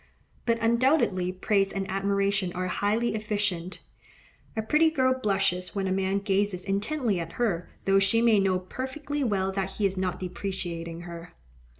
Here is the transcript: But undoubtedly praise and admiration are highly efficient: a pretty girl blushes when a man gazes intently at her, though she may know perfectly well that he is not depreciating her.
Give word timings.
But 0.47 0.57
undoubtedly 0.59 1.31
praise 1.31 1.71
and 1.71 1.87
admiration 1.87 2.51
are 2.53 2.65
highly 2.65 3.13
efficient: 3.13 3.81
a 4.57 4.63
pretty 4.63 4.89
girl 4.89 5.13
blushes 5.13 5.75
when 5.75 5.85
a 5.85 5.91
man 5.91 6.17
gazes 6.17 6.63
intently 6.65 7.19
at 7.19 7.33
her, 7.33 7.69
though 7.85 7.99
she 7.99 8.19
may 8.19 8.39
know 8.39 8.57
perfectly 8.57 9.23
well 9.23 9.51
that 9.51 9.73
he 9.73 9.85
is 9.85 9.97
not 9.97 10.19
depreciating 10.19 11.01
her. 11.01 11.33